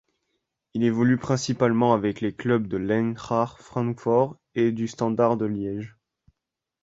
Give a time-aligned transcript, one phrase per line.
[0.73, 5.95] Il évolue principalement avec les clubs de l'Eintracht Francfort et du Standard de Liège.